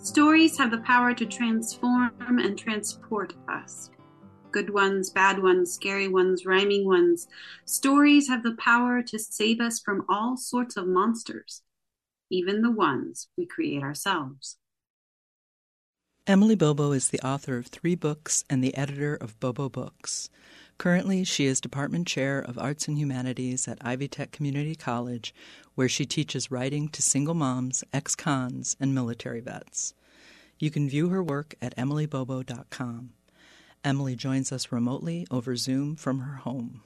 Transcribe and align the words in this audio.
Stories 0.00 0.56
have 0.56 0.70
the 0.70 0.78
power 0.78 1.12
to 1.12 1.26
transform 1.26 2.12
and 2.38 2.58
transport 2.58 3.34
us. 3.48 3.90
Good 4.50 4.70
ones, 4.70 5.10
bad 5.10 5.42
ones, 5.42 5.72
scary 5.72 6.08
ones, 6.08 6.46
rhyming 6.46 6.86
ones. 6.86 7.28
Stories 7.66 8.28
have 8.28 8.42
the 8.42 8.54
power 8.54 9.02
to 9.02 9.18
save 9.18 9.60
us 9.60 9.78
from 9.78 10.06
all 10.08 10.36
sorts 10.36 10.76
of 10.76 10.86
monsters, 10.86 11.62
even 12.30 12.62
the 12.62 12.70
ones 12.70 13.28
we 13.36 13.44
create 13.44 13.82
ourselves. 13.82 14.56
Emily 16.26 16.54
Bobo 16.54 16.92
is 16.92 17.08
the 17.08 17.20
author 17.20 17.56
of 17.56 17.66
three 17.66 17.94
books 17.94 18.44
and 18.48 18.62
the 18.62 18.76
editor 18.76 19.14
of 19.14 19.38
Bobo 19.40 19.68
Books. 19.68 20.30
Currently, 20.78 21.24
she 21.24 21.46
is 21.46 21.60
Department 21.60 22.06
Chair 22.06 22.38
of 22.38 22.56
Arts 22.56 22.86
and 22.86 22.96
Humanities 22.96 23.66
at 23.66 23.78
Ivy 23.80 24.06
Tech 24.06 24.30
Community 24.30 24.76
College, 24.76 25.34
where 25.74 25.88
she 25.88 26.06
teaches 26.06 26.52
writing 26.52 26.88
to 26.90 27.02
single 27.02 27.34
moms, 27.34 27.82
ex 27.92 28.14
cons, 28.14 28.76
and 28.78 28.94
military 28.94 29.40
vets. 29.40 29.92
You 30.60 30.70
can 30.70 30.88
view 30.88 31.08
her 31.08 31.20
work 31.20 31.56
at 31.60 31.76
emilybobo.com. 31.76 33.10
Emily 33.82 34.14
joins 34.14 34.52
us 34.52 34.70
remotely 34.70 35.26
over 35.32 35.56
Zoom 35.56 35.96
from 35.96 36.20
her 36.20 36.36
home. 36.36 36.82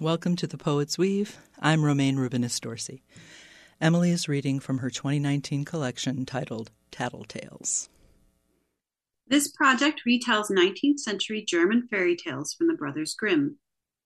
Welcome 0.00 0.36
to 0.36 0.46
the 0.46 0.56
Poet's 0.56 0.96
Weave. 0.96 1.36
I'm 1.60 1.84
Romayne 1.84 2.16
Rubinas 2.16 2.58
Dorsey. 2.58 3.02
Emily 3.82 4.12
is 4.12 4.30
reading 4.30 4.60
from 4.60 4.78
her 4.78 4.88
2019 4.88 5.66
collection 5.66 6.24
titled 6.24 6.70
Tattletales. 6.90 7.90
This 9.28 9.48
project 9.48 10.02
retells 10.06 10.52
19th 10.52 11.00
century 11.00 11.44
German 11.44 11.88
fairy 11.88 12.14
tales 12.14 12.54
from 12.54 12.68
the 12.68 12.74
Brothers 12.74 13.14
Grimm. 13.14 13.58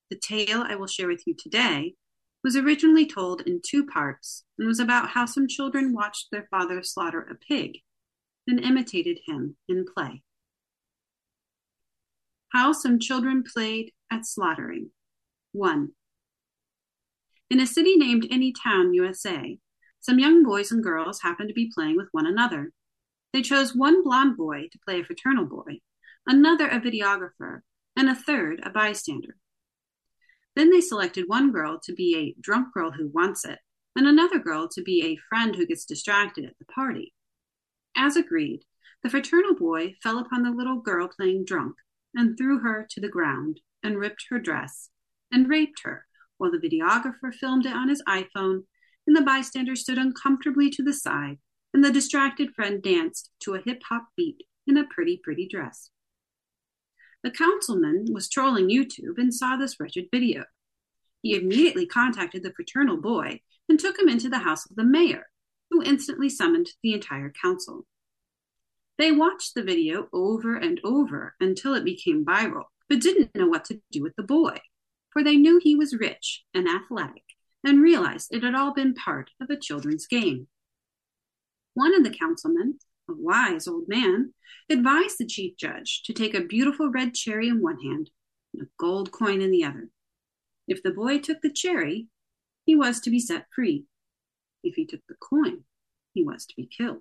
The 0.09 0.17
tale 0.17 0.65
I 0.67 0.77
will 0.77 0.87
share 0.87 1.09
with 1.09 1.25
you 1.27 1.35
today 1.35 1.95
was 2.43 2.57
originally 2.57 3.07
told 3.07 3.43
in 3.43 3.61
two 3.63 3.85
parts 3.85 4.45
and 4.59 4.67
was 4.67 4.81
about 4.81 5.11
how 5.11 5.27
some 5.27 5.47
children 5.47 5.93
watched 5.93 6.29
their 6.31 6.49
father 6.51 6.83
slaughter 6.83 7.21
a 7.21 7.35
pig 7.35 7.81
and 8.47 8.59
imitated 8.61 9.21
him 9.27 9.57
in 9.69 9.85
play. 9.85 10.23
How 12.53 12.73
some 12.73 12.99
children 12.99 13.45
played 13.45 13.93
at 14.11 14.25
slaughtering. 14.25 14.91
1. 15.53 15.91
In 17.51 17.61
a 17.61 17.67
city 17.67 17.97
named 17.97 18.27
Anytown, 18.31 18.95
USA, 18.95 19.59
some 20.01 20.19
young 20.19 20.43
boys 20.45 20.73
and 20.73 20.83
girls 20.83 21.21
happened 21.21 21.49
to 21.49 21.55
be 21.55 21.71
playing 21.75 21.97
with 21.99 22.09
one 22.13 22.27
another. 22.27 22.73
They 23.33 23.43
chose 23.43 23.75
one 23.75 24.03
blond 24.03 24.37
boy 24.37 24.69
to 24.73 24.79
play 24.85 25.01
a 25.01 25.05
fraternal 25.05 25.47
boy, 25.47 25.81
another 26.27 26.69
a 26.69 26.81
videographer, 26.81 27.61
and 27.97 28.09
a 28.09 28.15
third 28.15 28.61
a 28.65 28.71
bystander. 28.71 29.37
Then 30.57 30.71
they 30.71 30.81
selected 30.81 31.29
one 31.29 31.53
girl 31.53 31.79
to 31.85 31.93
be 31.93 32.17
a 32.17 32.41
drunk 32.41 32.75
girl 32.75 32.91
who 32.91 33.09
wants 33.09 33.45
it, 33.45 33.61
and 33.95 34.07
another 34.07 34.39
girl 34.39 34.69
to 34.69 34.83
be 34.83 35.05
a 35.05 35.19
friend 35.29 35.55
who 35.55 35.67
gets 35.67 35.85
distracted 35.85 36.45
at 36.45 36.59
the 36.59 36.65
party. 36.65 37.15
As 37.97 38.17
agreed, 38.17 38.65
the 39.03 39.11
fraternal 39.11 39.55
boy 39.55 39.95
fell 40.03 40.19
upon 40.19 40.43
the 40.43 40.51
little 40.51 40.81
girl 40.81 41.09
playing 41.09 41.45
drunk 41.45 41.77
and 42.15 42.37
threw 42.37 42.59
her 42.59 42.87
to 42.91 43.01
the 43.01 43.09
ground 43.09 43.61
and 43.83 43.99
ripped 43.99 44.27
her 44.31 44.39
dress 44.39 44.91
and 45.31 45.49
raped 45.49 45.83
her 45.85 46.07
while 46.37 46.51
the 46.51 46.59
videographer 46.59 47.33
filmed 47.33 47.67
it 47.67 47.75
on 47.75 47.89
his 47.89 48.03
iPhone 48.09 48.65
and 49.07 49.17
the 49.17 49.23
bystander 49.23 49.77
stood 49.77 49.99
uncomfortably 49.99 50.69
to 50.71 50.83
the 50.83 50.93
side 50.93 51.39
and 51.73 51.85
the 51.85 51.93
distracted 51.93 52.55
friend 52.55 52.83
danced 52.83 53.31
to 53.41 53.55
a 53.55 53.61
hip 53.61 53.83
hop 53.89 54.09
beat 54.17 54.43
in 54.67 54.77
a 54.77 54.87
pretty, 54.87 55.17
pretty 55.23 55.47
dress. 55.47 55.91
The 57.23 57.31
councilman 57.31 58.07
was 58.13 58.29
trolling 58.29 58.69
YouTube 58.69 59.19
and 59.19 59.35
saw 59.35 59.57
this 59.57 59.79
wretched 59.79 60.07
video. 60.13 60.45
He 61.23 61.35
immediately 61.35 61.87
contacted 61.87 62.43
the 62.43 62.53
fraternal 62.53 62.97
boy 62.97 63.41
and 63.69 63.79
took 63.79 63.99
him 63.99 64.09
into 64.09 64.29
the 64.29 64.39
house 64.39 64.69
of 64.69 64.77
the 64.77 64.85
mayor, 64.85 65.27
who 65.71 65.83
instantly 65.83 66.29
summoned 66.29 66.71
the 66.83 66.95
entire 66.95 67.31
council. 67.31 67.87
They 68.99 69.13
watched 69.13 69.55
the 69.55 69.63
video 69.63 70.09
over 70.13 70.57
and 70.57 70.81
over 70.83 71.35
until 71.41 71.75
it 71.75 71.85
became 71.85 72.25
viral, 72.25 72.65
but 72.89 73.01
didn't 73.01 73.35
know 73.35 73.47
what 73.47 73.65
to 73.67 73.81
do 73.93 74.03
with 74.03 74.15
the 74.17 74.23
boy, 74.23 74.59
for 75.11 75.23
they 75.23 75.37
knew 75.37 75.59
he 75.59 75.75
was 75.75 75.95
rich 75.95 76.45
and 76.55 76.69
athletic 76.69 77.25
and 77.65 77.83
realized 77.83 78.29
it 78.31 78.43
had 78.43 78.55
all 78.55 78.73
been 78.73 78.95
part 78.95 79.31
of 79.41 79.51
a 79.51 79.57
children's 79.57 80.07
game. 80.07 80.49
One 81.81 81.95
of 81.95 82.05
the 82.05 82.11
councilmen, 82.11 82.79
a 83.09 83.15
wise 83.15 83.67
old 83.67 83.89
man, 83.89 84.35
advised 84.69 85.17
the 85.17 85.25
chief 85.25 85.57
judge 85.57 86.03
to 86.03 86.13
take 86.13 86.35
a 86.35 86.45
beautiful 86.45 86.91
red 86.91 87.15
cherry 87.15 87.49
in 87.49 87.63
one 87.63 87.81
hand 87.81 88.11
and 88.53 88.65
a 88.65 88.71
gold 88.79 89.13
coin 89.13 89.41
in 89.41 89.51
the 89.51 89.65
other. 89.65 89.89
If 90.69 90.83
the 90.83 90.91
boy 90.91 91.21
took 91.21 91.41
the 91.41 91.51
cherry, 91.51 92.09
he 92.67 92.77
was 92.77 93.01
to 93.01 93.11
be 93.11 93.19
set 93.19 93.47
free. 93.55 93.87
If 94.63 94.75
he 94.75 94.85
took 94.85 95.01
the 95.09 95.15
coin, 95.15 95.65
he 96.13 96.23
was 96.23 96.45
to 96.45 96.55
be 96.55 96.67
killed. 96.67 97.01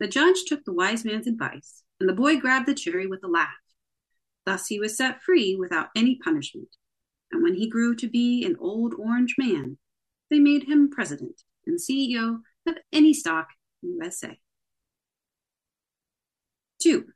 The 0.00 0.08
judge 0.08 0.42
took 0.44 0.64
the 0.64 0.72
wise 0.72 1.04
man's 1.04 1.28
advice, 1.28 1.84
and 2.00 2.08
the 2.08 2.14
boy 2.14 2.40
grabbed 2.40 2.66
the 2.66 2.74
cherry 2.74 3.06
with 3.06 3.22
a 3.22 3.28
laugh. 3.28 3.62
Thus 4.44 4.66
he 4.66 4.80
was 4.80 4.96
set 4.96 5.22
free 5.22 5.54
without 5.54 5.90
any 5.94 6.16
punishment. 6.16 6.74
And 7.30 7.44
when 7.44 7.54
he 7.54 7.70
grew 7.70 7.94
to 7.94 8.08
be 8.08 8.44
an 8.44 8.56
old 8.58 8.94
orange 8.98 9.36
man, 9.38 9.78
they 10.30 10.40
made 10.40 10.64
him 10.64 10.90
president 10.90 11.42
and 11.64 11.78
CEO 11.78 12.40
of 12.66 12.76
any 12.92 13.14
stock 13.14 13.48
in 13.82 13.96
USA. 14.00 14.38
2. 16.82 17.06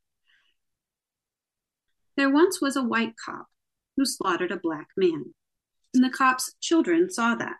There 2.16 2.30
once 2.30 2.60
was 2.60 2.76
a 2.76 2.82
white 2.82 3.14
cop 3.16 3.46
who 3.96 4.04
slaughtered 4.04 4.52
a 4.52 4.56
black 4.56 4.88
man, 4.96 5.34
and 5.94 6.04
the 6.04 6.10
cop's 6.10 6.54
children 6.60 7.10
saw 7.10 7.34
that. 7.34 7.56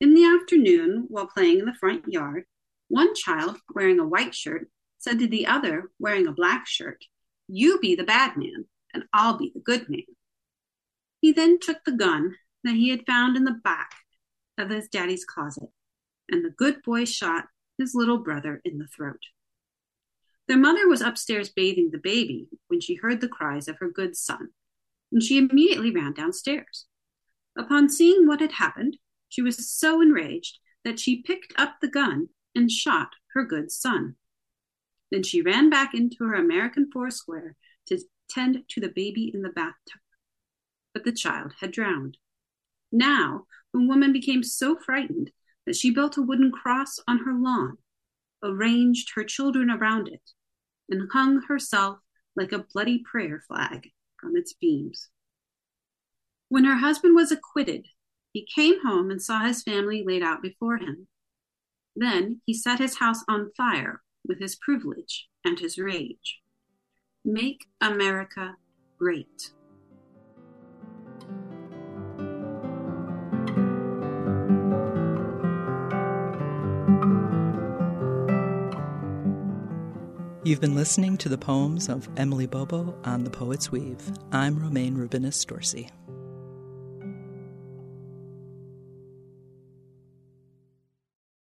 In 0.00 0.14
the 0.14 0.24
afternoon, 0.24 1.06
while 1.08 1.28
playing 1.28 1.60
in 1.60 1.66
the 1.66 1.74
front 1.74 2.04
yard, 2.08 2.44
one 2.88 3.14
child, 3.14 3.58
wearing 3.74 4.00
a 4.00 4.06
white 4.06 4.34
shirt, 4.34 4.68
said 4.98 5.18
to 5.18 5.26
the 5.26 5.46
other, 5.46 5.90
wearing 5.98 6.26
a 6.26 6.32
black 6.32 6.66
shirt, 6.66 7.04
You 7.48 7.78
be 7.78 7.94
the 7.94 8.04
bad 8.04 8.36
man, 8.36 8.66
and 8.92 9.04
I'll 9.12 9.38
be 9.38 9.50
the 9.54 9.60
good 9.60 9.88
man. 9.88 10.04
He 11.20 11.32
then 11.32 11.58
took 11.60 11.84
the 11.84 11.92
gun 11.92 12.34
that 12.64 12.74
he 12.74 12.90
had 12.90 13.06
found 13.06 13.36
in 13.36 13.44
the 13.44 13.60
back 13.64 13.92
of 14.58 14.70
his 14.70 14.88
daddy's 14.88 15.24
closet, 15.24 15.70
and 16.30 16.44
the 16.44 16.50
good 16.50 16.82
boy 16.82 17.04
shot 17.04 17.46
his 17.78 17.94
little 17.94 18.18
brother 18.18 18.60
in 18.64 18.78
the 18.78 18.86
throat. 18.86 19.22
Their 20.48 20.58
mother 20.58 20.88
was 20.88 21.00
upstairs 21.00 21.50
bathing 21.50 21.90
the 21.90 21.98
baby 21.98 22.48
when 22.68 22.80
she 22.80 22.96
heard 22.96 23.20
the 23.20 23.28
cries 23.28 23.68
of 23.68 23.78
her 23.78 23.88
good 23.88 24.16
son, 24.16 24.48
and 25.10 25.22
she 25.22 25.38
immediately 25.38 25.90
ran 25.90 26.12
downstairs. 26.12 26.86
Upon 27.56 27.88
seeing 27.88 28.26
what 28.26 28.40
had 28.40 28.52
happened, 28.52 28.96
she 29.28 29.42
was 29.42 29.70
so 29.70 30.00
enraged 30.00 30.58
that 30.84 30.98
she 30.98 31.22
picked 31.22 31.52
up 31.56 31.76
the 31.80 31.88
gun 31.88 32.28
and 32.54 32.70
shot 32.70 33.10
her 33.34 33.44
good 33.44 33.70
son. 33.70 34.16
Then 35.10 35.22
she 35.22 35.42
ran 35.42 35.70
back 35.70 35.94
into 35.94 36.24
her 36.24 36.34
American 36.34 36.90
Foursquare 36.92 37.56
to 37.86 37.98
tend 38.28 38.64
to 38.68 38.80
the 38.80 38.88
baby 38.88 39.30
in 39.32 39.42
the 39.42 39.50
bathtub. 39.50 40.00
But 40.94 41.04
the 41.04 41.12
child 41.12 41.54
had 41.60 41.70
drowned. 41.70 42.18
Now, 42.90 43.46
the 43.72 43.80
woman 43.80 44.12
became 44.12 44.42
so 44.42 44.76
frightened 44.76 45.30
that 45.66 45.76
she 45.76 45.90
built 45.90 46.16
a 46.16 46.22
wooden 46.22 46.50
cross 46.50 46.98
on 47.06 47.18
her 47.18 47.34
lawn, 47.34 47.78
arranged 48.42 49.12
her 49.14 49.24
children 49.24 49.70
around 49.70 50.08
it, 50.08 50.30
and 50.88 51.10
hung 51.12 51.42
herself 51.42 51.98
like 52.36 52.52
a 52.52 52.64
bloody 52.72 53.02
prayer 53.10 53.42
flag 53.46 53.90
from 54.18 54.36
its 54.36 54.52
beams. 54.52 55.08
When 56.48 56.64
her 56.64 56.76
husband 56.76 57.14
was 57.14 57.32
acquitted 57.32 57.86
he 58.32 58.46
came 58.46 58.82
home 58.82 59.10
and 59.10 59.20
saw 59.20 59.40
his 59.40 59.62
family 59.62 60.02
laid 60.06 60.22
out 60.22 60.42
before 60.42 60.78
him. 60.78 61.06
Then 61.94 62.40
he 62.46 62.54
set 62.54 62.78
his 62.78 62.98
house 62.98 63.22
on 63.28 63.52
fire 63.56 64.02
with 64.26 64.40
his 64.40 64.56
privilege 64.56 65.28
and 65.44 65.58
his 65.58 65.78
rage. 65.78 66.40
Make 67.24 67.66
America 67.80 68.56
great. 68.98 69.52
You've 80.44 80.60
been 80.60 80.74
listening 80.74 81.16
to 81.18 81.28
the 81.28 81.38
poems 81.38 81.88
of 81.88 82.08
Emily 82.16 82.48
Bobo 82.48 82.98
on 83.04 83.22
The 83.22 83.30
Poet's 83.30 83.70
Weave. 83.70 84.02
I'm 84.32 84.58
Romayne 84.58 84.96
Rubinas 84.96 85.46
Dorsey. 85.46 85.88